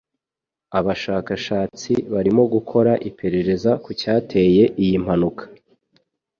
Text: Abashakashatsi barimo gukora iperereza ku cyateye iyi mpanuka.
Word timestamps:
Abashakashatsi 0.79 1.93
barimo 2.13 2.43
gukora 2.53 2.91
iperereza 3.09 3.71
ku 3.83 3.89
cyateye 3.99 4.63
iyi 4.83 4.97
mpanuka. 5.03 5.43